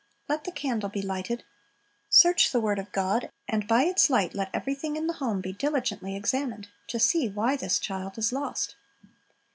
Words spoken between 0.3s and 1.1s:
the candle be